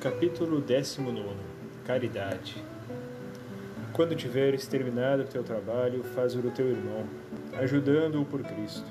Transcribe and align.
Capítulo 0.00 0.60
19 0.60 1.34
Caridade 1.84 2.62
Quando 3.92 4.14
tiveres 4.14 4.64
terminado 4.64 5.24
o 5.24 5.26
teu 5.26 5.42
trabalho, 5.42 6.04
faz-o 6.14 6.40
do 6.40 6.52
teu 6.52 6.68
irmão, 6.68 7.04
ajudando-o 7.58 8.24
por 8.24 8.40
Cristo, 8.44 8.86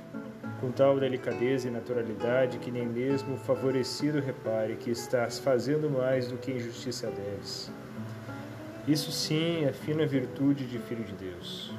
com 0.59 0.69
tal 0.69 0.99
delicadeza 0.99 1.69
e 1.69 1.71
naturalidade 1.71 2.59
que 2.59 2.69
nem 2.69 2.85
mesmo 2.85 3.35
o 3.35 3.37
favorecido 3.37 4.19
repare 4.19 4.75
que 4.75 4.91
estás 4.91 5.39
fazendo 5.39 5.89
mais 5.89 6.27
do 6.27 6.37
que 6.37 6.51
injustiça 6.51 7.07
deves. 7.07 7.71
Isso 8.85 9.09
sim 9.09 9.63
é 9.63 9.71
fina 9.71 10.05
virtude 10.05 10.67
de 10.67 10.77
filho 10.77 11.05
de 11.05 11.13
Deus. 11.13 11.73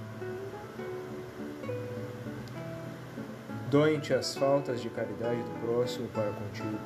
Doem-te 3.70 4.14
as 4.14 4.34
faltas 4.34 4.80
de 4.80 4.88
caridade 4.88 5.42
do 5.42 5.60
próximo 5.60 6.08
para 6.14 6.30
contigo 6.30 6.78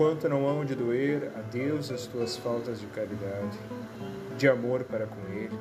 quanto 0.00 0.30
não 0.30 0.48
hão 0.48 0.64
de 0.64 0.74
doer 0.74 1.30
a 1.36 1.42
Deus 1.42 1.90
as 1.92 2.06
tuas 2.06 2.34
faltas 2.34 2.80
de 2.80 2.86
caridade, 2.86 3.58
de 4.38 4.48
amor 4.48 4.82
para 4.82 5.06
com 5.06 5.20
Ele. 5.30 5.60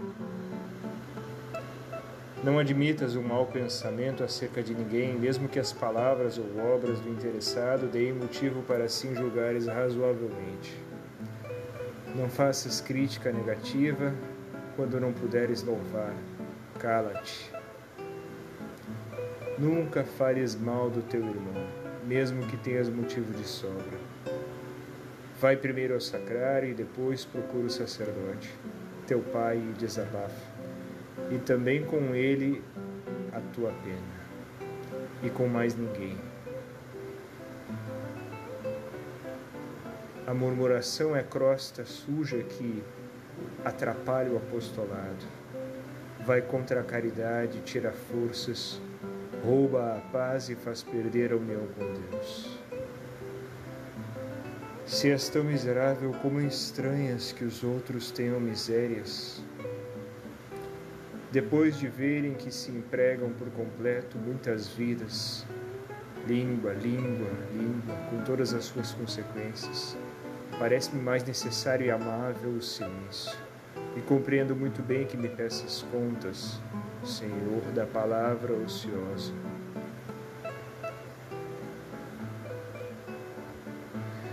Não 2.41 2.57
admitas 2.57 3.17
um 3.17 3.21
mau 3.21 3.47
pensamento 3.47 4.23
acerca 4.23 4.63
de 4.63 4.73
ninguém, 4.73 5.13
mesmo 5.13 5.49
que 5.49 5.59
as 5.59 5.73
palavras 5.73 6.38
ou 6.38 6.45
obras 6.73 7.02
do 7.02 7.09
interessado 7.09 7.85
deem 7.85 8.13
motivo 8.13 8.61
para 8.61 8.85
assim 8.85 9.13
julgares 9.13 9.67
razoavelmente. 9.67 10.73
Não 12.16 12.30
faças 12.30 12.80
crítica 12.80 13.33
negativa 13.33 14.16
quando 14.77 15.02
não 15.02 15.11
puderes 15.11 15.63
louvar. 15.63 16.16
Cala-te. 16.80 17.52
Nunca 19.58 20.05
fales 20.05 20.55
mal 20.55 20.89
do 20.89 21.02
teu 21.02 21.19
irmão, 21.19 21.67
mesmo 22.09 22.47
que 22.47 22.57
tenhas 22.57 22.89
motivo 22.89 23.31
de 23.33 23.47
sobra. 23.47 23.99
Vai 25.39 25.55
primeiro 25.55 25.93
ao 25.93 26.01
sacrário 26.01 26.71
e 26.71 26.73
depois 26.73 27.23
procura 27.23 27.67
o 27.67 27.69
sacerdote, 27.69 28.51
teu 29.05 29.19
pai, 29.19 29.57
e 29.57 29.73
desabafa, 29.77 30.49
e 31.29 31.38
também 31.38 31.85
com 31.85 32.16
ele 32.16 32.63
a 33.31 33.39
tua 33.53 33.71
pena, 33.83 34.67
e 35.21 35.29
com 35.29 35.47
mais 35.47 35.75
ninguém. 35.75 36.17
A 40.25 40.33
murmuração 40.33 41.16
é 41.16 41.21
crosta 41.21 41.85
suja 41.85 42.41
que 42.41 42.83
atrapalha 43.63 44.31
o 44.31 44.38
apostolado, 44.38 45.27
vai 46.25 46.41
contra 46.41 46.81
a 46.81 46.83
caridade, 46.83 47.61
tira 47.61 47.91
forças, 47.91 48.81
rouba 49.43 49.97
a 49.97 50.01
paz 50.11 50.49
e 50.49 50.55
faz 50.55 50.83
perder 50.83 51.31
a 51.31 51.35
união 51.35 51.67
com 51.77 51.93
Deus. 52.11 52.57
Se 54.85 55.11
és 55.11 55.29
tão 55.29 55.43
miserável, 55.43 56.11
como 56.21 56.41
estranhas 56.41 57.31
que 57.31 57.43
os 57.43 57.63
outros 57.63 58.09
tenham 58.11 58.39
misérias? 58.39 59.41
Depois 61.31 61.77
de 61.77 61.87
verem 61.87 62.33
que 62.33 62.51
se 62.51 62.71
empregam 62.71 63.29
por 63.29 63.51
completo 63.51 64.17
muitas 64.17 64.67
vidas, 64.67 65.45
língua, 66.27 66.73
língua, 66.73 67.29
língua, 67.53 67.95
com 68.09 68.23
todas 68.23 68.51
as 68.51 68.65
suas 68.65 68.91
consequências, 68.93 69.95
parece-me 70.57 71.01
mais 71.01 71.23
necessário 71.23 71.85
e 71.85 71.91
amável 71.91 72.49
o 72.49 72.61
silêncio. 72.61 73.37
E 73.95 74.01
compreendo 74.01 74.55
muito 74.55 74.81
bem 74.81 75.05
que 75.05 75.15
me 75.15 75.29
peças 75.29 75.85
contas, 75.91 76.59
Senhor, 77.03 77.61
da 77.73 77.86
palavra 77.86 78.53
ociosa 78.53 79.33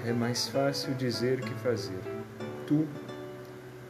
é 0.07 0.13
mais 0.13 0.47
fácil 0.47 0.95
dizer 0.95 1.41
que 1.41 1.53
fazer. 1.55 1.99
Tu, 2.65 2.87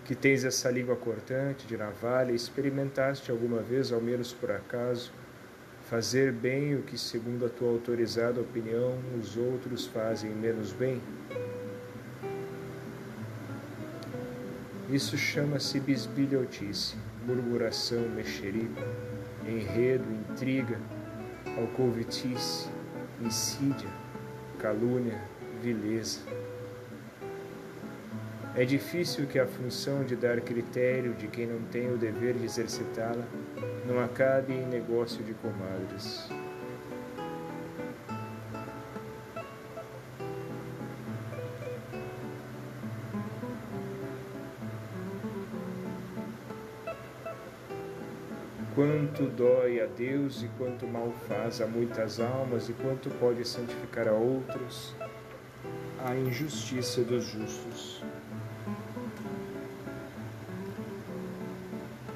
que 0.05 0.15
tens 0.15 0.45
essa 0.45 0.71
língua 0.71 0.97
cortante 0.97 1.67
de 1.67 1.77
navalha, 1.77 2.33
experimentaste 2.33 3.31
alguma 3.31 3.61
vez, 3.61 3.93
ao 3.93 4.01
menos 4.01 4.33
por 4.33 4.51
acaso, 4.51 5.13
fazer 5.91 6.33
bem 6.33 6.75
o 6.75 6.83
que, 6.83 6.97
segundo 6.97 7.45
a 7.45 7.51
tua 7.51 7.71
autorizada 7.71 8.41
opinião, 8.41 8.99
os 9.21 9.37
outros 9.37 9.87
fazem 9.87 10.31
menos 10.31 10.73
bem? 10.73 11.03
Isso 14.89 15.19
chama-se 15.19 15.79
bisbilhotice, 15.81 16.97
murmuração, 17.27 18.09
mexerico, 18.09 18.83
enredo, 19.47 20.05
intriga, 20.13 20.79
alcovitice, 21.59 22.69
insídia, 23.21 23.89
calúnia, 24.59 25.21
vileza. 25.61 26.21
É 28.55 28.65
difícil 28.65 29.27
que 29.27 29.39
a 29.39 29.47
função 29.47 30.03
de 30.05 30.17
dar 30.17 30.41
critério 30.41 31.13
de 31.15 31.27
quem 31.27 31.47
não 31.47 31.61
tem 31.65 31.93
o 31.93 31.99
dever 31.99 32.35
de 32.35 32.45
exercitá-la 32.45 33.27
não 33.87 34.03
acabe 34.03 34.55
em 34.55 34.67
negócio 34.67 35.23
de 35.23 35.35
comadres. 35.35 36.29
Quanto 48.77 49.23
dói 49.23 49.81
a 49.81 49.87
Deus 49.87 50.43
e 50.43 50.49
quanto 50.59 50.87
mal 50.87 51.11
faz 51.27 51.63
a 51.63 51.67
muitas 51.67 52.21
almas 52.21 52.69
e 52.69 52.75
quanto 52.75 53.09
pode 53.19 53.43
santificar 53.43 54.07
a 54.07 54.13
outros 54.13 54.95
a 56.05 56.15
injustiça 56.15 57.01
dos 57.01 57.25
justos. 57.25 58.05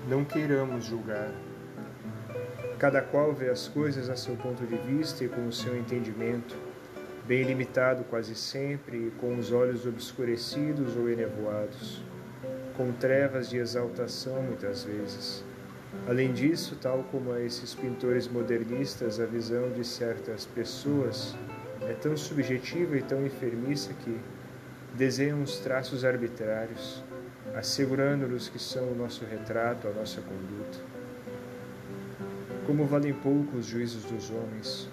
Não 0.06 0.22
queiramos 0.22 0.84
julgar. 0.84 1.32
Cada 2.78 3.00
qual 3.00 3.32
vê 3.32 3.48
as 3.48 3.66
coisas 3.66 4.10
a 4.10 4.16
seu 4.16 4.36
ponto 4.36 4.66
de 4.66 4.76
vista 4.76 5.24
e 5.24 5.28
com 5.28 5.48
o 5.48 5.52
seu 5.52 5.74
entendimento, 5.74 6.54
bem 7.24 7.42
limitado 7.42 8.04
quase 8.04 8.34
sempre 8.34 9.06
e 9.06 9.10
com 9.12 9.38
os 9.38 9.50
olhos 9.50 9.86
obscurecidos 9.86 10.94
ou 10.94 11.08
enevoados, 11.08 12.02
com 12.76 12.92
trevas 12.92 13.48
de 13.48 13.56
exaltação 13.56 14.42
muitas 14.42 14.84
vezes. 14.84 15.49
Além 16.06 16.32
disso, 16.32 16.76
tal 16.80 17.04
como 17.10 17.32
a 17.32 17.40
esses 17.40 17.74
pintores 17.74 18.28
modernistas, 18.28 19.20
a 19.20 19.26
visão 19.26 19.70
de 19.70 19.84
certas 19.84 20.46
pessoas 20.46 21.36
é 21.82 21.92
tão 21.92 22.16
subjetiva 22.16 22.96
e 22.96 23.02
tão 23.02 23.24
enfermiça 23.24 23.92
que 24.04 24.18
desenham 24.94 25.42
os 25.42 25.58
traços 25.58 26.04
arbitrários, 26.04 27.02
assegurando-nos 27.54 28.48
que 28.48 28.58
são 28.58 28.90
o 28.90 28.94
nosso 28.94 29.24
retrato, 29.24 29.88
a 29.88 29.92
nossa 29.92 30.20
conduta. 30.20 30.78
Como 32.66 32.86
valem 32.86 33.12
pouco 33.12 33.56
os 33.56 33.66
juízos 33.66 34.04
dos 34.04 34.30
homens, 34.30 34.88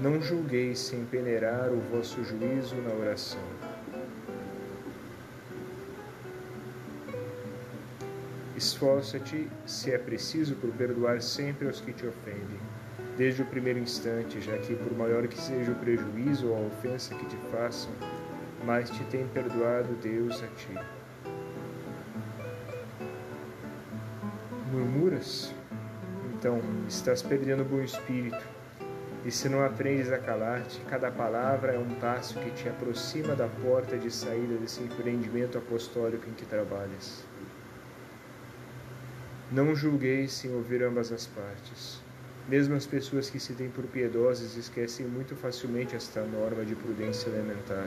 não 0.00 0.20
julgueis 0.20 0.78
sem 0.78 1.04
peneirar 1.04 1.72
o 1.72 1.80
vosso 1.80 2.22
juízo 2.24 2.76
na 2.76 2.94
oração. 2.94 3.40
Esforça-te, 8.56 9.48
se 9.66 9.92
é 9.92 9.98
preciso, 9.98 10.54
por 10.56 10.70
perdoar 10.70 11.22
sempre 11.22 11.66
os 11.66 11.80
que 11.80 11.92
te 11.92 12.06
ofendem 12.06 12.60
desde 13.16 13.42
o 13.42 13.46
primeiro 13.46 13.78
instante, 13.78 14.40
já 14.40 14.56
que, 14.58 14.74
por 14.74 14.96
maior 14.96 15.26
que 15.28 15.38
seja 15.38 15.72
o 15.72 15.74
prejuízo 15.76 16.48
ou 16.48 16.56
a 16.56 16.66
ofensa 16.66 17.14
que 17.14 17.26
te 17.26 17.36
façam, 17.50 17.92
mais 18.64 18.90
te 18.90 19.04
tem 19.04 19.26
perdoado 19.28 19.94
Deus 20.02 20.42
a 20.42 20.46
ti. 20.48 20.74
Murmuras? 24.70 25.52
Então, 26.32 26.60
estás 26.88 27.22
perdendo 27.22 27.62
o 27.62 27.64
bom 27.64 27.82
espírito. 27.82 28.42
E 29.24 29.30
se 29.30 29.48
não 29.48 29.64
aprendes 29.64 30.10
a 30.10 30.18
calar-te, 30.18 30.80
cada 30.88 31.10
palavra 31.10 31.74
é 31.74 31.78
um 31.78 31.94
passo 32.00 32.40
que 32.40 32.50
te 32.50 32.68
aproxima 32.68 33.36
da 33.36 33.46
porta 33.46 33.96
de 33.96 34.10
saída 34.10 34.56
desse 34.56 34.82
empreendimento 34.82 35.56
apostólico 35.56 36.28
em 36.28 36.32
que 36.32 36.44
trabalhas. 36.44 37.24
Não 39.52 39.76
julgueis 39.76 40.32
sem 40.32 40.50
ouvir 40.54 40.82
ambas 40.82 41.12
as 41.12 41.26
partes. 41.26 42.00
Mesmo 42.48 42.74
as 42.74 42.86
pessoas 42.86 43.28
que 43.28 43.38
se 43.38 43.52
têm 43.52 43.68
por 43.68 43.84
piedosas 43.84 44.56
esquecem 44.56 45.04
muito 45.04 45.36
facilmente 45.36 45.94
esta 45.94 46.22
norma 46.22 46.64
de 46.64 46.74
prudência 46.74 47.28
elementar. 47.28 47.86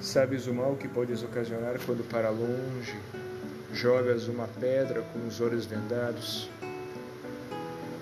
Sabes 0.00 0.46
o 0.46 0.54
mal 0.54 0.76
que 0.76 0.88
podes 0.88 1.22
ocasionar 1.22 1.78
quando 1.84 2.08
para 2.08 2.30
longe 2.30 2.96
jogas 3.70 4.28
uma 4.28 4.48
pedra 4.48 5.02
com 5.12 5.26
os 5.26 5.42
olhos 5.42 5.66
vendados? 5.66 6.48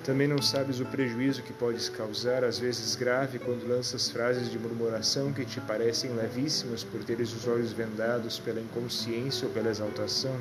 Também 0.05 0.29
não 0.29 0.43
sabes 0.43 0.81
o 0.81 0.85
prejuízo 0.85 1.43
que 1.43 1.53
podes 1.55 1.89
causar, 1.89 2.45
às 2.45 2.59
vezes 2.59 2.95
grave, 2.95 3.39
quando 3.39 3.67
lanças 3.67 4.11
frases 4.11 4.51
de 4.51 4.59
murmuração 4.59 5.33
que 5.33 5.47
te 5.47 5.63
parecem 5.63 6.13
levíssimas 6.13 6.85
por 6.85 7.03
teres 7.03 7.33
os 7.33 7.49
olhos 7.49 7.73
vendados 7.73 8.39
pela 8.39 8.61
inconsciência 8.61 9.49
ou 9.49 9.55
pela 9.55 9.71
exaltação? 9.71 10.39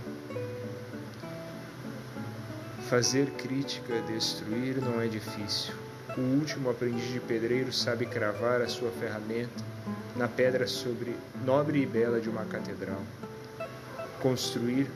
Fazer 2.90 3.28
crítica, 3.38 4.02
destruir 4.02 4.82
não 4.82 5.00
é 5.00 5.08
difícil. 5.08 5.74
O 6.18 6.22
último 6.40 6.70
aprendiz 6.70 7.10
de 7.14 7.22
pedreiro 7.22 7.72
sabe 7.72 8.06
cravar 8.06 8.62
a 8.62 8.68
sua 8.68 8.92
ferramenta 8.92 9.64
na 10.18 10.28
pedra 10.28 10.68
sobre 10.68 11.16
nobre 11.46 11.82
e 11.82 11.86
bela 11.86 12.20
de 12.20 12.30
uma 12.30 12.44
catedral. 12.44 13.02
Construir, 14.22 14.92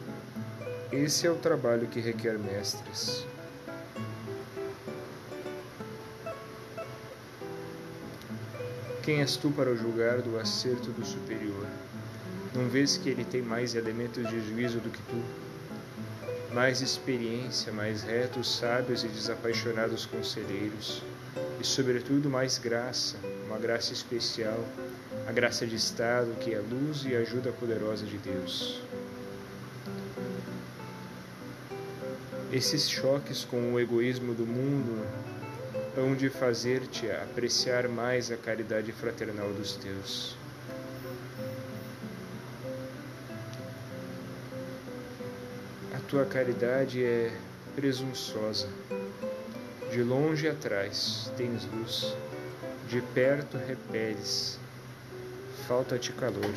esse 0.92 1.26
é 1.26 1.32
o 1.32 1.36
trabalho 1.36 1.88
que 1.88 2.02
requer 2.02 2.38
mestres. 2.38 3.26
Quem 9.08 9.22
és 9.22 9.38
tu 9.38 9.50
para 9.52 9.74
julgar 9.74 10.22
do 10.22 10.38
acerto 10.38 10.92
do 10.92 11.06
superior? 11.06 11.66
Não 12.54 12.68
vês 12.68 12.98
que 12.98 13.08
ele 13.08 13.24
tem 13.24 13.42
mais 13.42 13.74
elementos 13.74 14.28
de 14.28 14.46
juízo 14.46 14.82
do 14.82 14.90
que 14.90 15.02
tu? 15.04 16.54
Mais 16.54 16.82
experiência, 16.82 17.72
mais 17.72 18.04
retos, 18.04 18.58
sábios 18.58 19.06
e 19.06 19.08
desapaixonados 19.08 20.06
conselheiros, 20.06 21.02
e 21.58 21.64
sobretudo 21.64 22.30
mais 22.30 22.58
graça, 22.58 23.16
uma 23.46 23.58
graça 23.58 23.94
especial, 23.94 24.60
a 25.26 25.32
graça 25.32 25.66
de 25.66 25.78
Estado 25.78 26.36
que 26.42 26.54
é 26.54 26.58
a 26.58 26.62
luz 26.62 27.06
e 27.06 27.16
a 27.16 27.20
ajuda 27.20 27.54
poderosa 27.54 28.06
de 28.06 28.18
Deus. 28.18 28.82
Esses 32.52 32.90
choques 32.90 33.46
com 33.46 33.72
o 33.72 33.80
egoísmo 33.80 34.34
do 34.34 34.46
mundo 34.46 35.08
hão 35.98 36.14
de 36.14 36.30
fazer-te 36.30 37.10
apreciar 37.10 37.90
mais 37.90 38.32
a 38.32 38.38
caridade 38.38 38.92
fraternal 38.92 39.52
dos 39.52 39.76
teus. 39.76 40.38
A 45.96 46.00
tua 46.08 46.24
caridade 46.24 47.04
é 47.04 47.36
presunçosa. 47.76 48.70
De 49.92 50.04
longe 50.04 50.48
atrás 50.48 51.32
tens 51.36 51.66
luz, 51.66 52.16
de 52.88 53.02
perto 53.02 53.58
repeles. 53.58 54.60
Falta-te 55.68 56.14
calor. 56.14 56.54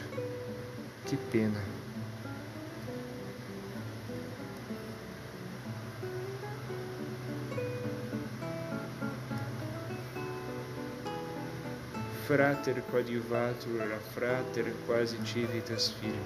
Que 1.06 1.16
pena. 1.16 1.60
Frater 12.30 12.80
coadjuvatur 12.82 13.82
a 13.92 13.98
frater 14.14 14.72
quasi 14.86 15.16
civitas 15.26 15.88
firma. 16.00 16.16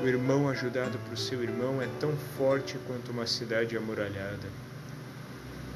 O 0.00 0.06
irmão 0.06 0.48
ajudado 0.48 0.96
por 1.08 1.18
seu 1.18 1.42
irmão 1.42 1.82
é 1.82 1.88
tão 1.98 2.16
forte 2.38 2.78
quanto 2.86 3.10
uma 3.10 3.26
cidade 3.26 3.76
amuralhada. 3.76 4.48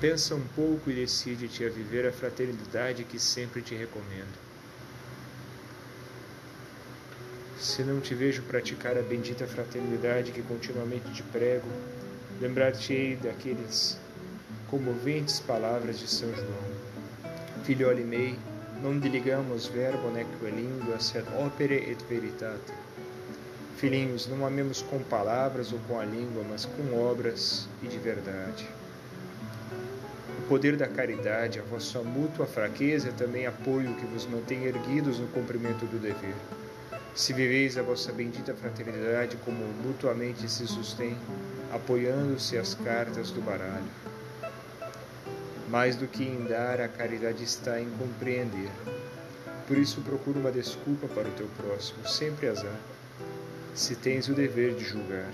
Pensa 0.01 0.37
um 0.37 0.47
pouco 0.55 0.93
e 0.93 0.95
decide-te 0.95 1.65
a 1.65 1.69
viver 1.69 2.07
a 2.07 2.13
fraternidade 2.13 3.03
que 3.03 3.19
sempre 3.19 3.63
te 3.63 3.75
recomendo. 3.75 4.50
Se 7.61 7.83
não 7.83 8.01
te 8.01 8.15
vejo 8.15 8.41
praticar 8.45 8.97
a 8.97 9.03
bendita 9.03 9.47
fraternidade 9.47 10.33
que 10.33 10.41
continuamente 10.41 11.13
te 11.13 11.23
prego, 11.25 11.69
lembrar-te-ei 12.41 13.17
daqueles 13.17 13.99
comoventes 14.71 15.41
palavras 15.41 15.99
de 15.99 16.09
São 16.09 16.35
João. 16.35 17.29
Filholi 17.63 18.03
mei, 18.03 18.39
non 18.83 18.99
diligamos 18.99 19.67
verbo 19.67 20.11
neque 20.11 20.51
lingua, 20.51 20.99
sed 20.99 21.27
opere 21.39 21.75
et 21.75 22.03
veritate. 22.09 22.73
Filhinhos, 23.77 24.27
não 24.27 24.47
amemos 24.47 24.81
com 24.81 24.99
palavras 25.03 25.71
ou 25.71 25.79
com 25.81 26.01
a 26.01 26.05
língua, 26.07 26.43
mas 26.49 26.65
com 26.65 26.97
obras 26.97 27.69
e 27.83 27.89
de 27.89 27.99
verdade. 27.99 28.67
O 30.39 30.49
poder 30.49 30.79
da 30.79 30.89
caridade, 30.89 31.61
a 31.61 31.63
vossa 31.63 32.01
mútua 32.01 32.47
fraqueza 32.47 33.11
é 33.11 33.13
também 33.13 33.45
apoio 33.47 33.95
que 33.97 34.07
vos 34.07 34.25
mantém 34.25 34.65
erguidos 34.65 35.19
no 35.19 35.27
cumprimento 35.29 35.85
do 35.85 35.99
dever. 35.99 36.35
Se 37.15 37.33
viveis 37.33 37.77
a 37.77 37.83
vossa 37.83 38.13
bendita 38.13 38.55
fraternidade 38.55 39.37
como 39.45 39.65
mutuamente 39.85 40.49
se 40.49 40.67
sustém, 40.67 41.17
apoiando-se 41.73 42.57
as 42.57 42.75
cartas 42.75 43.31
do 43.31 43.41
baralho. 43.41 43.91
Mais 45.69 45.97
do 45.97 46.07
que 46.07 46.25
em 46.25 46.45
dar, 46.45 46.81
a 46.81 46.89
caridade 46.89 47.45
está 47.45 47.81
em 47.81 47.89
compreender. 47.91 48.71
Por 49.67 49.77
isso 49.77 50.01
procura 50.01 50.39
uma 50.39 50.51
desculpa 50.51 51.07
para 51.09 51.29
o 51.29 51.33
teu 51.33 51.49
próximo, 51.57 52.07
sempre 52.09 52.49
azar, 52.49 52.81
se 53.75 53.95
tens 53.95 54.29
o 54.29 54.35
dever 54.35 54.75
de 54.75 54.85
julgar. 54.85 55.31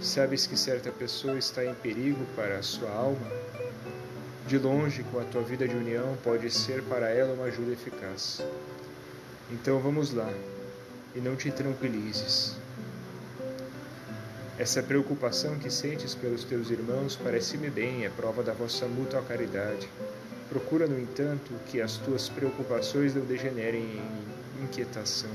Sabes 0.00 0.46
que 0.46 0.56
certa 0.56 0.92
pessoa 0.92 1.38
está 1.38 1.64
em 1.64 1.74
perigo 1.74 2.24
para 2.36 2.58
a 2.58 2.62
sua 2.62 2.90
alma? 2.90 3.26
De 4.46 4.58
longe, 4.58 5.02
com 5.04 5.18
a 5.18 5.24
tua 5.24 5.40
vida 5.40 5.66
de 5.66 5.74
união, 5.74 6.18
pode 6.22 6.50
ser 6.50 6.82
para 6.82 7.08
ela 7.08 7.32
uma 7.32 7.46
ajuda 7.46 7.72
eficaz. 7.72 8.44
Então 9.50 9.78
vamos 9.78 10.12
lá, 10.12 10.30
e 11.14 11.18
não 11.18 11.34
te 11.34 11.50
tranquilizes. 11.50 12.54
Essa 14.58 14.82
preocupação 14.82 15.58
que 15.58 15.70
sentes 15.70 16.14
pelos 16.14 16.44
teus 16.44 16.70
irmãos 16.70 17.16
parece-me 17.16 17.70
bem, 17.70 18.04
é 18.04 18.10
prova 18.10 18.42
da 18.42 18.52
vossa 18.52 18.86
mútua 18.86 19.22
caridade. 19.22 19.88
Procura, 20.50 20.86
no 20.86 21.00
entanto, 21.00 21.50
que 21.66 21.80
as 21.80 21.96
tuas 21.96 22.28
preocupações 22.28 23.14
não 23.14 23.24
degenerem 23.24 23.82
em 23.82 24.64
inquietação. 24.64 25.30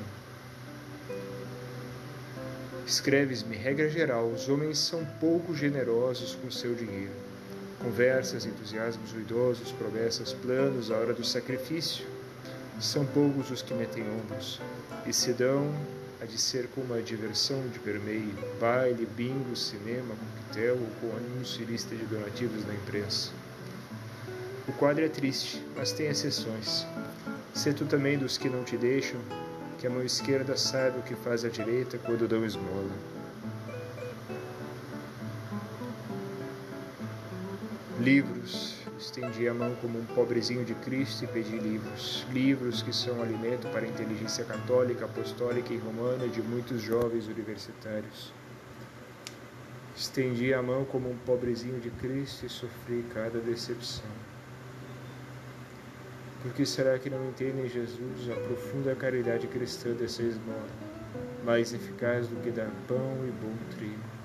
Escreves-me, 2.85 3.55
regra 3.55 3.89
geral, 3.89 4.27
os 4.29 4.47
homens 4.50 4.77
são 4.77 5.03
pouco 5.19 5.55
generosos 5.55 6.35
com 6.35 6.51
seu 6.51 6.75
dinheiro 6.75 7.28
Conversas, 7.79 8.45
entusiasmos 8.45 9.11
ruidosos, 9.11 9.71
promessas, 9.71 10.33
planos, 10.33 10.91
a 10.91 10.97
hora 10.97 11.13
do 11.13 11.25
sacrifício. 11.25 12.05
São 12.79 13.05
poucos 13.05 13.49
os 13.51 13.61
que 13.61 13.73
metem 13.73 14.03
ombros 14.09 14.59
e 15.05 15.13
se 15.13 15.33
dão 15.33 15.73
a 16.21 16.25
de 16.25 16.37
ser 16.37 16.67
com 16.75 16.81
uma 16.81 17.01
diversão 17.01 17.61
de 17.69 17.79
vermelho, 17.79 18.35
baile, 18.59 19.07
bingo, 19.15 19.55
cinema, 19.55 20.13
coquetel 20.15 20.75
ou 20.75 20.87
com 20.99 21.15
anúncio 21.15 21.61
e 21.61 21.65
lista 21.65 21.95
de 21.95 22.05
donativos 22.05 22.65
na 22.67 22.73
imprensa. 22.73 23.31
O 24.67 24.73
quadro 24.73 25.05
é 25.05 25.09
triste, 25.09 25.63
mas 25.75 25.93
tem 25.93 26.07
exceções. 26.07 26.85
Se 27.53 27.73
tu 27.73 27.85
também 27.85 28.17
dos 28.17 28.37
que 28.37 28.49
não 28.49 28.63
te 28.63 28.77
deixam, 28.77 29.19
que 29.79 29.87
a 29.87 29.89
mão 29.89 30.03
esquerda 30.03 30.57
saiba 30.57 30.99
o 30.99 31.03
que 31.03 31.15
faz 31.15 31.45
a 31.45 31.49
direita 31.49 31.97
quando 31.97 32.27
dão 32.27 32.45
esmola. 32.45 33.19
Livros. 38.00 38.77
Estendi 38.98 39.46
a 39.50 39.53
mão 39.53 39.75
como 39.82 40.00
um 40.00 40.06
pobrezinho 40.06 40.63
de 40.63 40.74
Cristo 40.74 41.25
e 41.25 41.27
pedi 41.27 41.58
livros. 41.58 42.25
Livros 42.32 42.82
que 42.82 42.96
são 42.96 43.22
alimento 43.22 43.68
para 43.74 43.82
a 43.82 43.89
inteligência 43.89 44.46
católica, 44.46 45.03
apostólica 45.03 45.74
e 45.74 45.77
romana 45.77 46.25
de 46.29 46.41
muitos 46.41 46.82
jovens 46.82 47.27
universitários. 47.27 48.32
Estendi 49.98 50.53
a 50.53 50.62
mão 50.62 50.86
como 50.86 51.12
um 51.12 51.18
pobrezinho 51.25 51.77
de 51.82 51.89
Cristo 51.89 52.46
e 52.46 52.50
sofri 52.50 53.03
cada 53.13 53.38
decepção. 53.39 54.10
Por 56.41 56.53
que 56.53 56.65
será 56.65 56.98
que 56.98 57.10
não 57.10 57.27
entendem 57.27 57.68
Jesus 57.68 58.29
a 58.32 58.36
profunda 58.48 58.96
caridade 58.96 59.46
cristã 59.48 59.91
dessa 59.91 60.24
esmola, 60.24 60.70
mais 61.44 61.74
eficaz 61.74 62.29
do 62.29 62.41
que 62.41 62.50
dar 62.50 62.72
pão 62.88 63.27
e 63.27 63.32
bom 63.32 63.53
trigo? 63.75 64.18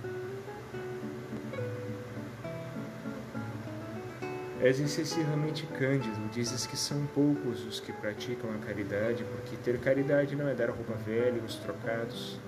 És 4.65 4.81
excessivamente 4.81 5.67
cândido, 5.79 6.17
dizes 6.33 6.67
que 6.67 6.75
são 6.75 7.05
poucos 7.15 7.67
os 7.67 7.81
que 7.81 7.93
praticam 7.93 8.49
a 8.51 8.67
caridade, 8.67 9.23
porque 9.23 9.59
ter 9.59 9.79
caridade 9.79 10.35
não 10.35 10.49
é 10.49 10.55
dar 10.55 10.71
roupa 10.71 10.95
velha, 10.95 11.39
os 11.47 11.57
trocados. 11.57 12.41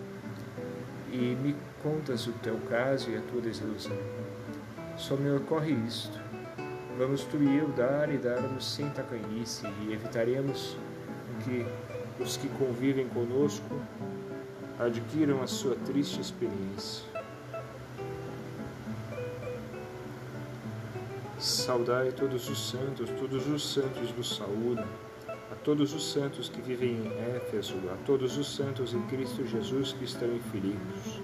E 1.12 1.36
me 1.42 1.54
contas 1.82 2.26
o 2.26 2.32
teu 2.32 2.58
caso 2.70 3.10
e 3.10 3.18
a 3.18 3.20
tua 3.20 3.42
desilusão. 3.42 3.98
Só 4.96 5.14
me 5.14 5.30
ocorre 5.30 5.72
isto. 5.86 6.18
Vamos 6.96 7.22
tu 7.24 7.36
e 7.36 7.58
eu 7.58 7.68
dar 7.68 8.10
e 8.10 8.16
dar-nos 8.16 8.64
sem 8.64 8.88
tacanhice, 8.88 9.66
e 9.82 9.92
evitaremos 9.92 10.74
que 11.44 11.66
os 12.18 12.38
que 12.38 12.48
convivem 12.48 13.06
conosco 13.10 13.78
adquiram 14.78 15.42
a 15.42 15.46
sua 15.46 15.76
triste 15.84 16.18
experiência. 16.18 17.15
Saudai 21.38 22.12
todos 22.12 22.48
os 22.48 22.70
santos, 22.70 23.10
todos 23.10 23.46
os 23.46 23.72
santos 23.72 24.10
do 24.12 24.24
saúde, 24.24 24.84
a 25.28 25.54
todos 25.62 25.92
os 25.94 26.12
santos 26.12 26.48
que 26.48 26.60
vivem 26.60 26.90
em 26.90 27.36
Éfeso, 27.36 27.74
a 27.92 27.96
todos 28.06 28.36
os 28.36 28.54
santos 28.54 28.94
em 28.94 29.02
Cristo 29.02 29.46
Jesus 29.46 29.92
que 29.92 30.04
estão 30.04 30.28
em 30.28 30.40
Filipos. 30.50 31.20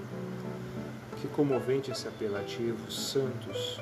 Que 1.21 1.29
comovente 1.29 1.91
esse 1.91 2.07
apelativo, 2.09 2.91
santos, 2.91 3.81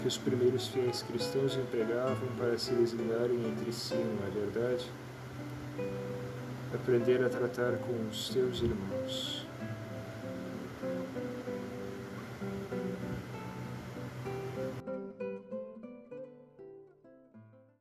que 0.00 0.08
os 0.08 0.18
primeiros 0.18 0.68
fiéis 0.68 1.02
cristãos 1.02 1.56
empregavam 1.56 2.28
para 2.38 2.58
se 2.58 2.72
designarem 2.72 3.38
entre 3.46 3.72
si, 3.72 3.94
não 3.94 4.26
é 4.26 4.30
verdade? 4.30 4.86
aprender 6.74 7.24
a 7.24 7.28
tratar 7.28 7.76
com 7.78 8.08
os 8.08 8.28
teus 8.28 8.62
irmãos. 8.62 9.49